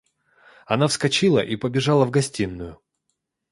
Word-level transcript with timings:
Она 0.65 0.87
вскочила 0.87 1.41
и 1.45 1.55
побежала 1.55 2.05
в 2.05 2.09
гостиную. 2.09 2.81